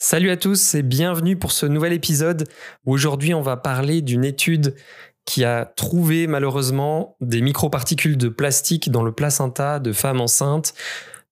[0.00, 2.48] Salut à tous et bienvenue pour ce nouvel épisode
[2.86, 4.76] où aujourd'hui on va parler d'une étude
[5.24, 10.72] qui a trouvé malheureusement des microparticules de plastique dans le placenta de femmes enceintes.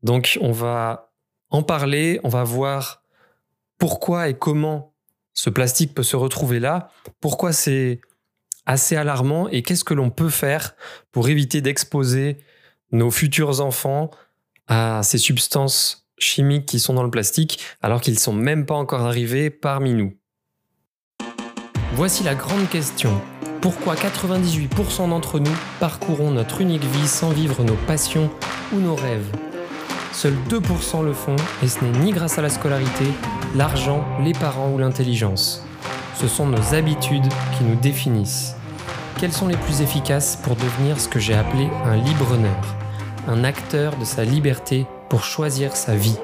[0.03, 1.13] Donc on va
[1.51, 3.05] en parler, on va voir
[3.79, 4.95] pourquoi et comment
[5.33, 6.91] ce plastique peut se retrouver là,
[7.21, 8.01] pourquoi c'est
[8.67, 10.75] assez alarmant et qu'est-ce que l'on peut faire
[11.13, 12.39] pour éviter d'exposer
[12.91, 14.11] nos futurs enfants
[14.67, 18.75] à ces substances chimiques qui sont dans le plastique alors qu'ils ne sont même pas
[18.75, 20.15] encore arrivés parmi nous.
[21.93, 23.13] Voici la grande question.
[23.61, 28.31] Pourquoi 98% d'entre nous parcourons notre unique vie sans vivre nos passions
[28.73, 29.31] ou nos rêves?
[30.13, 33.05] Seuls 2% le font et ce n'est ni grâce à la scolarité,
[33.55, 35.65] l'argent, les parents ou l'intelligence.
[36.15, 38.55] Ce sont nos habitudes qui nous définissent.
[39.19, 42.86] Quelles sont les plus efficaces pour devenir ce que j'ai appelé un libre-honneur?
[43.29, 46.17] Un acteur de sa liberté pour choisir sa vie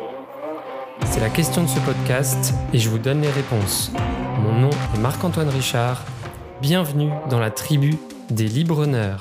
[1.06, 3.90] C'est la question de ce podcast et je vous donne les réponses.
[4.38, 6.04] Mon nom est Marc-Antoine Richard.
[6.60, 7.96] Bienvenue dans la tribu
[8.30, 9.20] des libre-honneurs.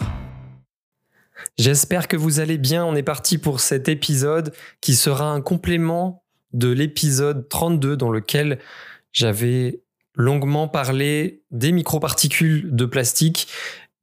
[1.58, 2.86] J'espère que vous allez bien.
[2.86, 8.60] On est parti pour cet épisode qui sera un complément de l'épisode 32 dans lequel
[9.12, 9.82] j'avais
[10.16, 13.48] longuement parlé des microparticules de plastique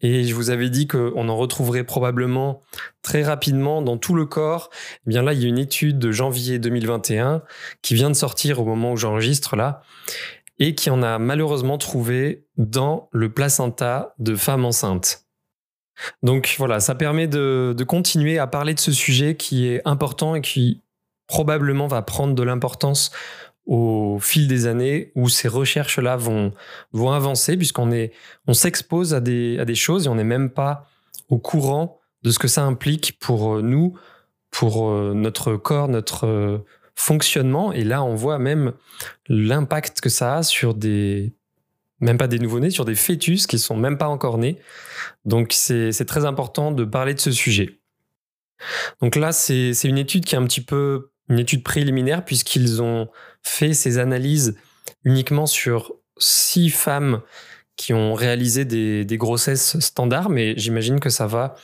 [0.00, 2.62] et je vous avais dit qu'on en retrouverait probablement
[3.02, 4.70] très rapidement dans tout le corps.
[5.06, 7.42] Eh bien là, il y a une étude de janvier 2021
[7.82, 9.82] qui vient de sortir au moment où j'enregistre là
[10.60, 15.24] et qui en a malheureusement trouvé dans le placenta de femmes enceintes.
[16.22, 20.36] Donc voilà, ça permet de, de continuer à parler de ce sujet qui est important
[20.36, 20.82] et qui
[21.26, 23.10] probablement va prendre de l'importance
[23.68, 26.54] au fil des années où ces recherches-là vont,
[26.92, 27.90] vont avancer, puisqu'on
[28.46, 30.88] on s'expose à des, à des choses et on n'est même pas
[31.28, 33.96] au courant de ce que ça implique pour euh, nous,
[34.50, 36.58] pour euh, notre corps, notre euh,
[36.94, 37.70] fonctionnement.
[37.72, 38.72] Et là, on voit même
[39.28, 41.34] l'impact que ça a sur des,
[42.00, 44.58] même pas des nouveau-nés, sur des fœtus qui sont même pas encore nés.
[45.26, 47.80] Donc, c'est très important de parler de ce sujet.
[49.02, 53.08] Donc là, c'est une étude qui est un petit peu une étude préliminaire puisqu'ils ont
[53.42, 54.56] fait ces analyses
[55.04, 57.22] uniquement sur six femmes
[57.76, 61.54] qui ont réalisé des, grossesses standards, mais j'imagine que ça va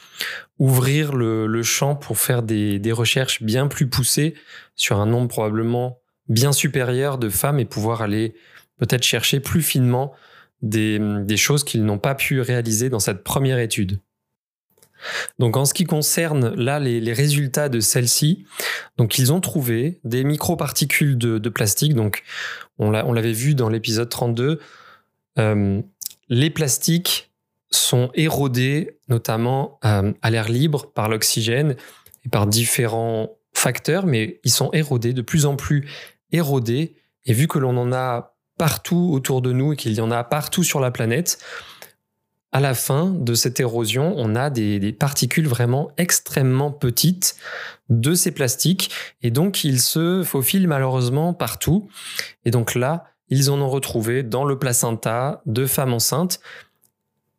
[0.60, 4.34] ouvrir le, champ pour faire des, recherches bien plus poussées
[4.76, 5.98] sur un nombre probablement
[6.28, 8.34] bien supérieur de femmes et pouvoir aller
[8.78, 10.12] peut-être chercher plus finement
[10.62, 13.98] des choses qu'ils n'ont pas pu réaliser dans cette première étude.
[15.38, 18.44] Donc en ce qui concerne là les, résultats de celle-ci,
[18.96, 21.94] donc ils ont trouvé des microparticules de, de plastique.
[21.94, 22.22] Donc
[22.78, 24.60] on l'avait vu dans l'épisode 32.
[25.38, 25.82] Euh,
[26.28, 27.32] les plastiques
[27.70, 31.76] sont érodés notamment euh, à l'air libre par l'oxygène
[32.24, 35.88] et par différents facteurs, mais ils sont érodés de plus en plus
[36.32, 36.96] érodés.
[37.24, 40.22] Et vu que l'on en a partout autour de nous et qu'il y en a
[40.24, 41.38] partout sur la planète,
[42.54, 47.34] à la fin de cette érosion, on a des, particules vraiment extrêmement petites
[47.88, 48.92] de ces plastiques
[49.22, 51.88] et donc ils se faufilent malheureusement partout.
[52.44, 56.38] Et donc là, ils en ont retrouvé dans le placenta de femmes enceintes,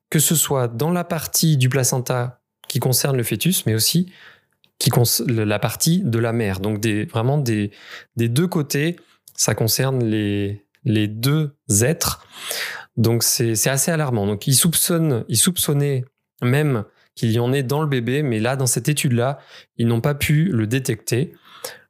[0.09, 4.11] que ce soit dans la partie du placenta qui concerne le fœtus, mais aussi
[4.79, 4.91] qui
[5.27, 6.59] la partie de la mère.
[6.59, 7.71] Donc vraiment des,
[8.17, 8.97] deux côtés,
[9.33, 12.25] ça concerne les deux êtres.
[12.97, 14.25] Donc c'est assez alarmant.
[14.25, 16.05] Donc ils soupçonnent, soupçonnaient
[16.41, 16.85] même
[17.15, 19.39] qu'il y en ait dans le bébé, mais là, dans cette étude-là,
[19.77, 21.33] ils n'ont pas pu le détecter.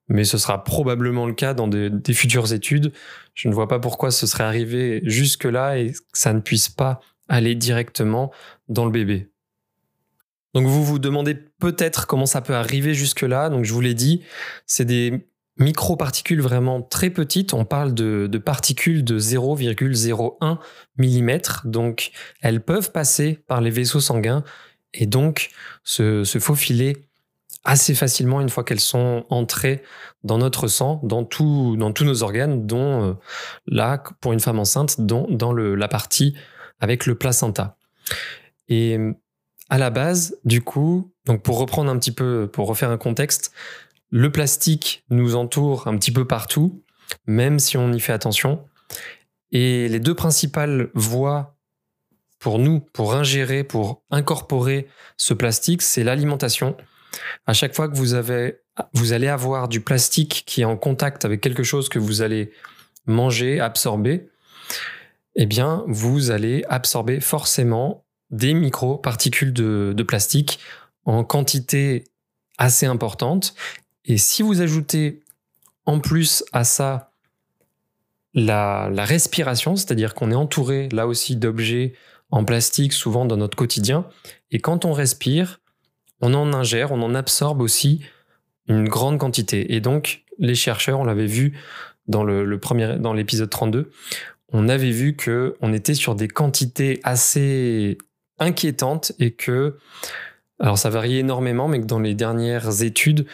[0.07, 2.93] Mais ce sera probablement le cas dans des, futures études.
[3.33, 6.99] Je ne vois pas pourquoi ce serait arrivé jusque-là et que ça ne puisse pas
[7.27, 8.31] aller directement
[8.69, 9.31] dans le bébé.
[10.53, 13.49] Donc vous vous demandez peut-être comment ça peut arriver jusque-là.
[13.49, 14.21] Donc je vous l'ai dit,
[14.67, 15.27] c'est des
[15.57, 17.53] microparticules vraiment très petites.
[17.53, 20.57] On parle de, particules de 0,01
[20.97, 21.69] mm.
[21.69, 22.11] Donc,
[22.41, 24.43] elles peuvent passer par les vaisseaux sanguins
[24.93, 25.49] et donc
[25.83, 26.97] se, faufiler
[27.63, 29.81] assez facilement une fois qu'elles sont entrées
[30.23, 33.13] dans notre sang, dans, tout, dans tous nos organes, dont euh,
[33.65, 36.35] là, pour une femme enceinte, dont, dans le, la partie
[36.79, 37.77] avec le placenta.
[38.67, 38.99] Et
[39.69, 43.51] à la base, du coup, donc pour reprendre un petit peu, pour refaire un contexte,
[44.15, 46.81] le plastique nous entoure un petit peu partout,
[47.27, 48.63] même si on y fait attention.
[49.51, 51.57] Et les deux principales voies
[52.39, 56.77] pour nous, pour ingérer, pour incorporer ce plastique, c'est l'alimentation.
[57.45, 58.61] À chaque fois que vous, avez,
[58.93, 62.53] vous allez avoir du plastique qui est en contact avec quelque chose que vous allez
[63.05, 64.29] manger, absorber,
[65.35, 70.59] eh bien, vous allez absorber forcément des microparticules de, de plastique
[71.03, 72.05] en quantité
[72.57, 73.53] assez importante
[74.05, 75.21] et si vous ajoutez
[75.85, 77.11] en plus à ça
[78.33, 81.93] la, respiration, c'est-à-dire qu'on est entouré là aussi d'objets
[82.31, 84.05] en plastique souvent dans notre quotidien.
[84.51, 85.61] Et quand on respire,
[86.21, 88.01] on en ingère, on en absorbe aussi
[88.67, 89.75] une grande quantité.
[89.75, 91.57] Et donc, les chercheurs, on l'avait vu
[92.07, 93.91] dans le, premier, dans l'épisode 32,
[94.51, 97.97] on avait vu que on était sur des quantités assez
[98.37, 99.77] inquiétantes et que,
[100.59, 103.25] alors ça varie énormément, mais que dans les dernières études,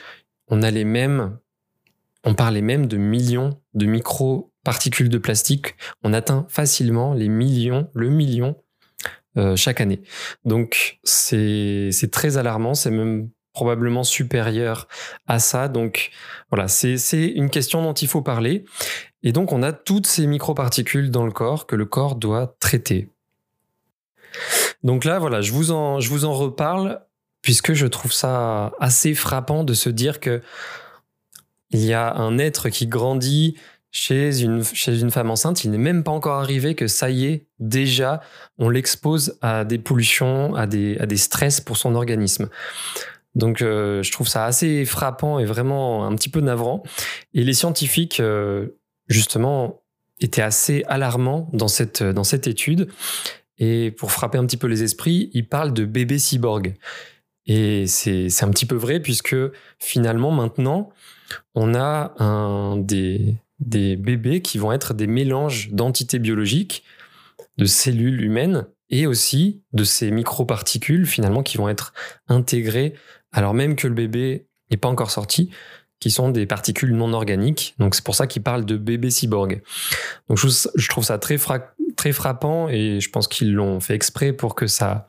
[0.51, 5.75] on parlait même de millions de micro-particules de plastique.
[6.03, 8.56] On atteint facilement les millions, le million
[9.38, 10.01] euh, chaque année.
[10.45, 14.88] Donc c'est très alarmant, c'est même probablement supérieur
[15.27, 15.68] à ça.
[15.68, 16.12] Donc
[16.50, 18.65] voilà, c'est une question dont il faut parler.
[19.24, 23.09] Et donc on a toutes ces microparticules dans le corps que le corps doit traiter.
[24.83, 27.01] Donc là, voilà, je vous en reparle
[27.42, 30.42] puisque je trouve ça assez frappant de se dire que
[31.72, 33.56] il y a un être qui grandit
[33.92, 37.26] chez une, chez une femme enceinte, il n'est même pas encore arrivé que ça y
[37.26, 38.22] est, déjà,
[38.58, 42.50] on l'expose à des pollutions, à des, à des stress pour son organisme.
[43.36, 46.84] Donc euh, je trouve ça assez frappant et vraiment un petit peu navrant.
[47.34, 48.78] Et les scientifiques, euh,
[49.08, 49.82] justement,
[50.20, 52.90] étaient assez alarmants dans cette, dans cette étude.
[53.58, 56.76] Et pour frapper un petit peu les esprits, ils parlent de bébés cyborg.
[57.48, 59.36] Et c'est un petit peu vrai puisque
[59.80, 60.90] finalement maintenant,
[61.56, 62.14] on a
[62.78, 66.84] des, des bébés qui vont être des mélanges d'entités biologiques,
[67.58, 71.94] de cellules humaines et aussi de ces microparticules finalement qui vont être
[72.28, 72.94] intégrées
[73.32, 75.50] alors même que le bébé n'est pas encore sorti,
[76.00, 77.76] qui sont des particules non organiques.
[77.80, 79.62] Donc c'est pour ça qu'ils parlent de bébé cyborg.
[80.28, 81.38] Donc je, trouve ça très,
[81.96, 85.08] très frappant et je pense qu'ils l'ont fait exprès pour que ça,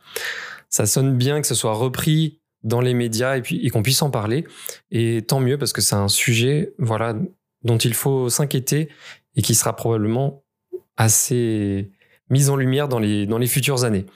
[0.73, 4.47] ça sonne bien, que ce soit repris dans les médias et qu'on puisse en parler.
[4.91, 7.15] Et tant mieux parce que c'est un sujet voilà
[7.63, 8.89] dont il faut s'inquiéter
[9.37, 10.45] et qui sera probablement
[10.97, 11.93] assez
[12.31, 14.07] mis en lumière dans les, dans les futures années.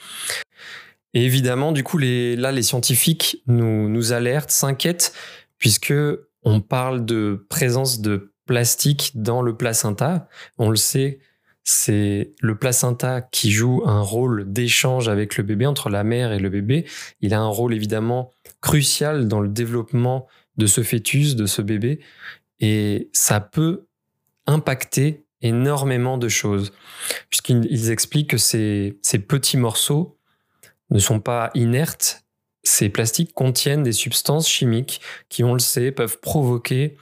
[1.12, 5.12] Et évidemment, du coup, là, les scientifiques nous, nous alertent, s'inquiètent,
[5.58, 5.94] puisque
[6.42, 10.28] on parle de présence de plastique dans le placenta.
[10.58, 11.20] On le sait,
[11.68, 16.38] c'est le placenta qui joue un rôle d'échange avec le bébé, entre la mère et
[16.38, 16.86] le bébé.
[17.20, 18.30] Il a un rôle évidemment
[18.60, 21.98] crucial dans le développement de ce fœtus, de ce bébé,
[22.60, 23.88] et ça peut
[24.46, 26.72] impacter énormément de choses,
[27.30, 30.16] puisqu'ils expliquent que ces, ces petits morceaux
[30.90, 32.24] ne sont pas inertes.
[32.66, 36.96] Ces plastiques contiennent des substances chimiques qui, on le sait, peuvent provoquer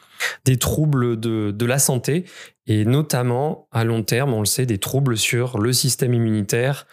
[0.44, 2.24] des troubles de, la santé
[2.66, 6.86] et notamment à long terme, on le sait, des troubles sur le système immunitaire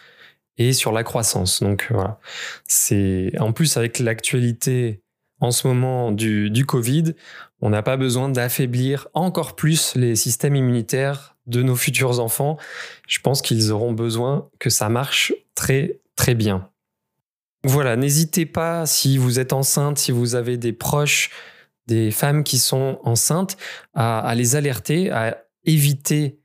[0.56, 1.62] et sur la croissance.
[1.62, 2.18] Donc voilà,
[2.66, 5.02] c'est en plus avec l'actualité
[5.40, 7.14] en ce moment du, du Covid,
[7.60, 12.58] on n'a pas besoin d'affaiblir encore plus les systèmes immunitaires de nos futurs enfants.
[13.08, 16.71] Je pense qu'ils auront besoin que ça marche très très bien.
[17.64, 21.30] Voilà, n'hésitez pas si vous êtes enceinte, si vous avez des proches,
[21.86, 23.56] des femmes qui sont enceintes,
[23.94, 26.40] à, les alerter, à éviter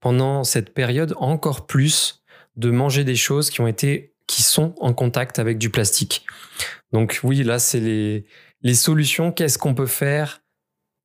[0.00, 2.22] pendant cette période encore plus
[2.56, 6.26] de manger des choses qui ont été, qui sont en contact avec du plastique.
[6.92, 9.32] Donc oui, là, c'est les, solutions.
[9.32, 10.42] Qu'est-ce qu'on peut faire?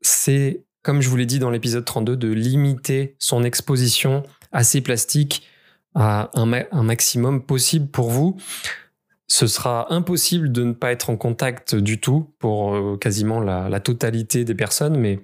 [0.02, 4.82] C'est, comme je vous l'ai dit dans l'épisode 32, de limiter son exposition à ces
[4.82, 5.48] plastiques
[5.94, 8.38] à un maximum possible pour vous
[9.28, 13.80] ce sera impossible de ne pas être en contact du tout pour euh, quasiment la,
[13.80, 15.20] totalité des personnes, mais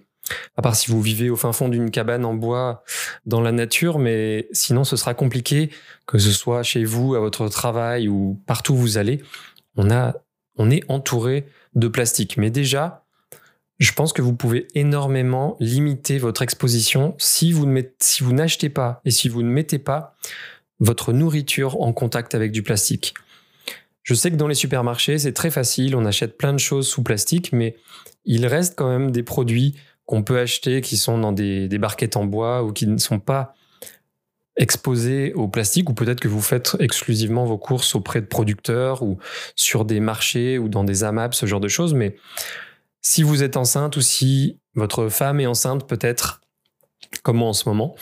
[0.56, 2.84] à part si vous vivez au fin fond d'une cabane en bois
[3.26, 5.70] dans la nature, mais sinon ce sera compliqué,
[6.08, 9.22] que ce soit chez vous, à votre travail ou partout où vous allez,
[9.76, 10.16] on, a,
[10.58, 12.38] on est entouré de plastique.
[12.38, 13.06] Mais déjà,
[13.80, 18.70] je pense que vous pouvez énormément limiter votre exposition si vous, ne si vous n'achetez
[18.70, 20.16] pas et si vous ne mettez pas
[20.80, 23.14] votre nourriture en contact avec du plastique.
[24.04, 27.04] Je sais que dans les supermarchés, c'est très facile, on achète plein de choses sous
[27.04, 27.76] plastique, mais
[28.26, 32.26] il reste quand même des produits qu'on peut acheter qui sont dans des, barquettes en
[32.26, 33.54] bois ou qui ne sont pas
[34.58, 39.18] exposés au plastique, ou peut-être que vous faites exclusivement vos courses auprès de producteurs ou
[39.56, 41.94] sur des marchés ou dans des AMAP, ce genre de choses.
[41.94, 42.18] Mais
[43.02, 46.42] si vous êtes enceinte ou si votre femme est enceinte, peut-être,
[47.24, 47.96] comme moi en ce moment,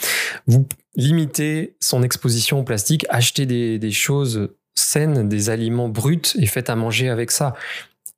[0.47, 4.49] vous limitez son exposition au plastique, achetez des choses
[4.79, 7.55] saine des aliments bruts et faites à manger avec ça.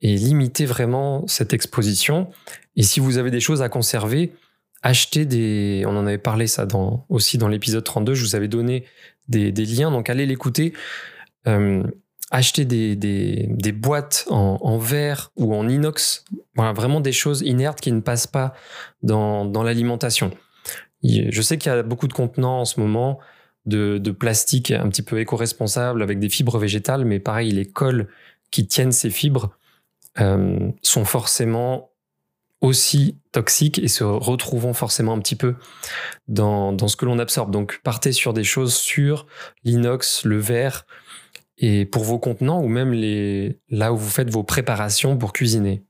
[0.02, 2.32] Et limitez vraiment cette exposition.
[2.76, 4.34] Et si vous avez des choses à conserver,
[4.82, 5.84] achetez des...
[5.86, 8.86] On en avait parlé ça dans, aussi dans l'épisode 32, je vous avais donné
[9.28, 10.74] des, liens, donc allez l'écouter.
[11.48, 11.84] Euh,
[12.32, 16.26] achetez des, des, boîtes en, verre ou en inox,
[16.56, 18.54] voilà, vraiment des choses inertes qui ne passent pas
[19.04, 20.32] dans, dans l'alimentation.
[21.04, 23.20] Je sais qu'il y a beaucoup de contenants en ce moment
[23.66, 28.08] de, plastique un petit peu éco-responsable avec des fibres végétales, mais pareil, les cols
[28.50, 29.52] qui tiennent ces fibres
[30.20, 31.92] euh, sont forcément
[32.60, 35.56] aussi toxiques et se retrouvent forcément un petit peu
[36.28, 37.52] dans, dans ce que l'on absorbe.
[37.52, 39.26] Donc partez sur des choses sur
[39.64, 40.86] l'inox, le verre,
[41.58, 45.84] et pour vos contenants ou même les, là où vous faites vos préparations pour cuisiner.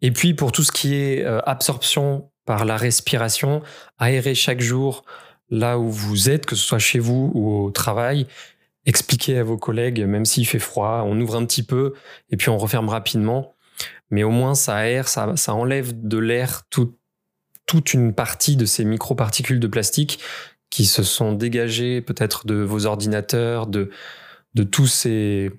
[0.00, 3.62] Et puis pour tout ce qui est euh, absorption par la respiration,
[3.98, 5.04] aérer chaque jour
[5.54, 8.26] là où vous êtes, que ce soit chez vous ou au travail.
[8.86, 11.94] Expliquez à vos collègues, même s'il fait froid, on ouvre un petit peu
[12.30, 13.54] et puis on referme rapidement.
[14.10, 19.60] Mais au moins, ça aère, ça, enlève de l'air toute une partie de ces microparticules
[19.60, 20.18] de plastique
[20.70, 23.90] qui se sont dégagées peut-être de vos ordinateurs, de,
[24.54, 25.50] de tous ces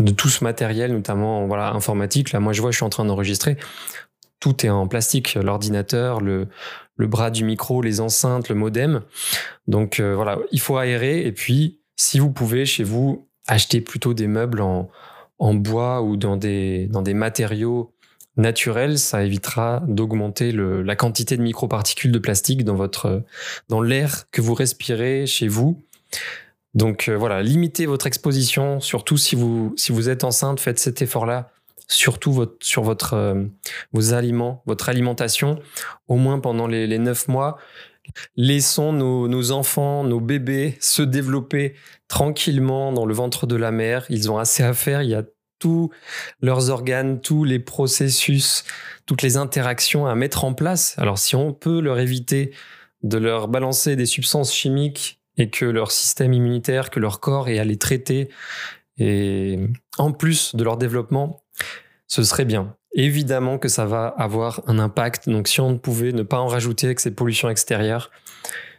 [0.00, 2.32] de tout ce matériel, notamment voilà informatique.
[2.32, 3.56] Là, moi, je vois, je suis en train d'enregistrer.
[4.40, 6.48] Tout est en plastique, l'ordinateur, le,
[6.96, 9.02] le bras du micro, les enceintes, le modem.
[9.66, 11.26] Donc euh, voilà, il faut aérer.
[11.26, 14.88] Et puis, si vous pouvez, chez vous, acheter plutôt des meubles en,
[15.54, 17.92] bois ou dans des, matériaux
[18.36, 25.26] naturels, ça évitera d'augmenter la quantité de microparticules de plastique dans l'air que vous respirez
[25.26, 25.84] chez vous.
[26.74, 31.02] Donc euh, voilà, limitez votre exposition, surtout si vous, si vous êtes enceinte, faites cet
[31.02, 31.50] effort-là,
[31.88, 33.44] surtout sur votre, euh,
[33.92, 35.60] vos aliments, votre alimentation,
[36.08, 37.58] au moins pendant les, neuf mois.
[38.36, 41.74] Laissons nos, nos, enfants, nos bébés se développer
[42.08, 44.04] tranquillement dans le ventre de la mère.
[44.10, 45.02] Ils ont assez à faire.
[45.02, 45.24] Il y a
[45.58, 45.90] tous
[46.42, 48.64] leurs organes, tous les processus,
[49.06, 50.94] toutes les interactions à mettre en place.
[50.98, 52.52] Alors si on peut leur éviter
[53.02, 57.58] de leur balancer des substances chimiques et que leur système immunitaire, que leur corps est
[57.58, 58.28] à les traiter,
[58.98, 59.58] et
[59.98, 61.43] en plus de leur développement,
[62.06, 62.76] ce serait bien.
[62.92, 66.46] Évidemment que ça va avoir un impact, donc si on ne pouvait ne pas en
[66.46, 68.10] rajouter avec ces pollutions extérieures,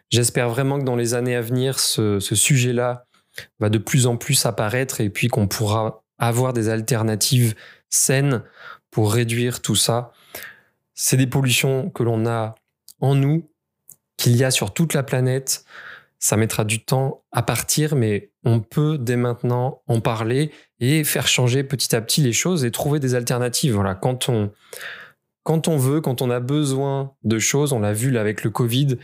[0.10, 3.06] j'espère vraiment que dans les années à venir, ce, ce sujet-là
[3.60, 7.56] va de plus en plus apparaître et puis qu'on pourra avoir des alternatives
[7.90, 8.44] saines
[8.92, 10.14] pour réduire tout ça.
[10.94, 12.56] C'est des pollutions que l'on a
[13.02, 13.50] en nous,
[14.18, 15.66] qu'il y a sur toute la planète.
[16.20, 21.28] Ça mettra du temps à partir, mais on peut dès maintenant en parler et faire
[21.28, 23.74] changer petit à petit les choses et trouver des alternatives.
[23.74, 24.52] Voilà, quand on,
[25.44, 28.98] quand on veut, quand on a besoin de choses, on l'a vu avec le Covid,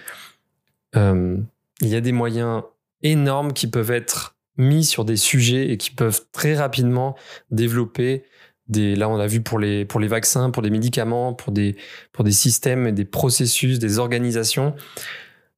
[0.95, 1.37] euh,
[1.81, 2.63] il y a des moyens
[3.01, 7.15] énormes qui peuvent être mis sur des sujets et qui peuvent très rapidement
[7.49, 8.23] développer
[8.67, 11.75] des, là on a vu pour les, pour les vaccins, pour des médicaments, pour des,
[12.11, 14.75] pour des systèmes, des processus, des organisations.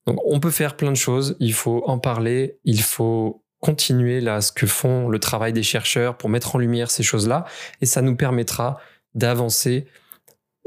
[0.07, 4.41] Donc on peut faire plein de choses, il faut en parler, il faut continuer là
[4.41, 7.45] ce que font le travail des chercheurs pour mettre en lumière ces choses-là
[7.79, 8.77] et ça nous permettra
[9.15, 9.87] d'avancer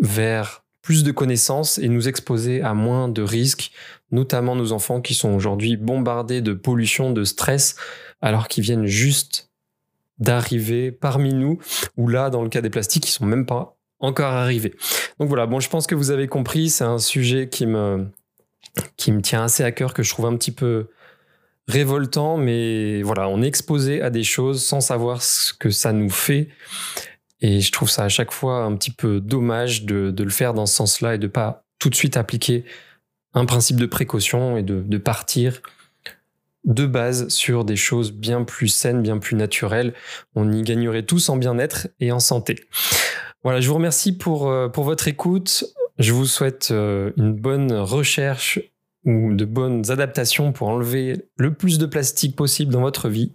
[0.00, 3.71] vers plus de connaissances et nous exposer à moins de risques,
[4.12, 7.76] notamment nos enfants qui sont aujourd'hui bombardés de pollution, de stress,
[8.23, 9.50] alors qu'ils viennent juste
[10.19, 11.59] d'arriver parmi nous,
[11.99, 14.75] ou là, dans le cas des plastiques, ils sont même pas encore arrivés.
[15.19, 18.07] Donc voilà, bon, je pense que vous avez compris, c'est un sujet qui me,
[18.97, 20.88] qui me tient assez à cœur, que je trouve un petit peu
[21.68, 26.11] révoltant, mais voilà, on est exposé à des choses sans savoir ce que ça nous
[26.11, 26.49] fait.
[27.40, 30.66] Et je trouve ça à chaque fois un petit peu dommage de, le faire dans
[30.66, 32.64] ce sens-là et de pas tout de suite appliquer
[33.35, 35.61] un principe de précaution et de, partir
[36.64, 39.92] de base sur des choses bien plus saines, bien plus naturelles.
[40.35, 42.56] On y gagnerait tous en bien-être et en santé.
[43.42, 45.64] Voilà, je vous remercie pour, euh, votre écoute.
[45.99, 48.61] Je vous souhaite euh, une bonne recherche
[49.07, 53.33] ou de bonnes adaptations pour enlever le plus de plastique possible dans votre vie.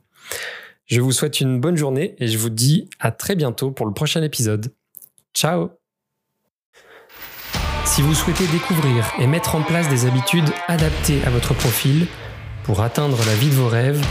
[0.85, 3.93] Je vous souhaite une bonne journée et je vous dis à très bientôt pour le
[3.93, 4.73] prochain épisode.
[5.33, 5.71] Ciao
[7.85, 12.05] Si vous souhaitez découvrir et mettre en place des habitudes adaptées à votre profil
[12.63, 14.05] pour atteindre la vie de vos rêves,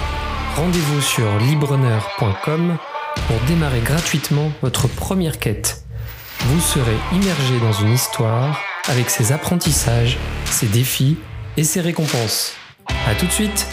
[0.56, 2.78] rendez-vous sur libreneur.com
[3.26, 5.84] pour démarrer gratuitement votre première quête
[6.46, 11.16] vous serez immergé dans une histoire avec ses apprentissages, ses défis
[11.60, 12.54] et ses récompenses.
[13.06, 13.66] A tout de suite